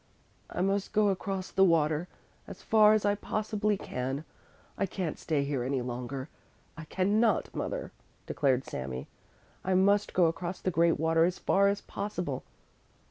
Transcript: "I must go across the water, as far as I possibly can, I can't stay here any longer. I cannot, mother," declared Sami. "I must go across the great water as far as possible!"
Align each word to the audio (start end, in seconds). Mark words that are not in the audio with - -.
"I 0.49 0.61
must 0.61 0.93
go 0.93 1.09
across 1.09 1.51
the 1.51 1.63
water, 1.63 2.07
as 2.47 2.63
far 2.63 2.93
as 2.95 3.05
I 3.05 3.13
possibly 3.13 3.77
can, 3.77 4.25
I 4.75 4.87
can't 4.87 5.19
stay 5.19 5.43
here 5.43 5.61
any 5.61 5.83
longer. 5.83 6.27
I 6.75 6.85
cannot, 6.85 7.53
mother," 7.53 7.91
declared 8.25 8.65
Sami. 8.65 9.07
"I 9.63 9.75
must 9.75 10.13
go 10.15 10.25
across 10.25 10.59
the 10.59 10.71
great 10.71 10.99
water 10.99 11.23
as 11.23 11.37
far 11.37 11.67
as 11.67 11.81
possible!" 11.81 12.43